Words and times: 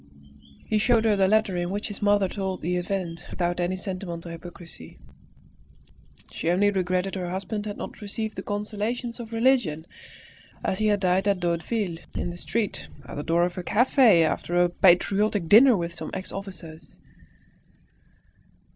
He 0.65 0.79
showed 0.79 1.05
her 1.05 1.15
the 1.15 1.27
letter 1.27 1.55
in 1.55 1.69
which 1.69 1.87
his 1.89 2.01
mother 2.01 2.27
told 2.27 2.61
the 2.61 2.75
event 2.75 3.23
without 3.29 3.59
any 3.59 3.75
sentimental 3.75 4.31
hypocrisy. 4.31 4.97
She 6.31 6.49
only 6.49 6.71
regretted 6.71 7.13
her 7.13 7.29
husband 7.29 7.67
had 7.67 7.77
not 7.77 8.01
received 8.01 8.35
the 8.35 8.41
consolations 8.41 9.19
of 9.19 9.31
religion, 9.31 9.85
as 10.65 10.79
he 10.79 10.87
had 10.87 11.01
died 11.01 11.27
at 11.27 11.39
Daudeville, 11.39 11.99
in 12.15 12.31
the 12.31 12.37
street, 12.37 12.87
at 13.05 13.15
the 13.15 13.21
door 13.21 13.43
of 13.43 13.59
a 13.59 13.61
cafe 13.63 14.23
after 14.23 14.55
a 14.63 14.69
patriotic 14.69 15.47
dinner 15.47 15.77
with 15.77 15.93
some 15.93 16.09
ex 16.15 16.31
officers. 16.31 16.97